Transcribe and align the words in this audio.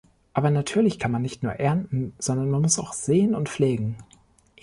Aber 0.33 0.49
natürlich 0.49 0.97
kann 0.97 1.11
man 1.11 1.21
nicht 1.21 1.43
nur 1.43 1.51
ernten, 1.51 2.15
sondern 2.17 2.49
man 2.49 2.63
muss 2.63 2.79
auch 2.79 2.91
säen 2.93 3.35
und 3.35 3.49
pflegen. 3.49 3.97